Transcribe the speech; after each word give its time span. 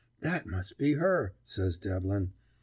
"That 0.21 0.47
must 0.47 0.79
be 0.79 0.93
her," 0.93 1.33
says 1.43 1.77
Devlin. 1.77 2.33